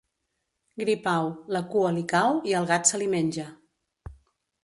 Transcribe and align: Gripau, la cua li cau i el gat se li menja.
Gripau, 0.81 1.27
la 1.55 1.61
cua 1.73 1.91
li 1.97 2.05
cau 2.13 2.41
i 2.53 2.57
el 2.61 2.67
gat 2.71 2.91
se 2.93 3.01
li 3.03 3.09
menja. 3.15 3.47